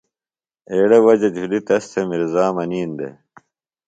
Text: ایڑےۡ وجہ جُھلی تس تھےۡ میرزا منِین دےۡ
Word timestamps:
ایڑےۡ 0.71 1.03
وجہ 1.05 1.29
جُھلی 1.35 1.59
تس 1.67 1.83
تھےۡ 1.91 2.07
میرزا 2.09 2.45
منِین 2.55 2.89
دےۡ 2.97 3.13